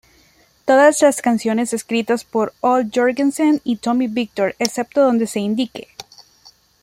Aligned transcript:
Todas 0.65 0.99
las 1.03 1.21
canciones 1.21 1.73
escritas 1.73 2.23
por 2.23 2.53
Al 2.63 2.89
Jourgensen 2.91 3.61
y 3.63 3.75
Tommy 3.75 4.07
Victor, 4.07 4.55
excepto 4.57 5.03
donde 5.03 5.27
se 5.27 5.41
indique. 5.41 5.89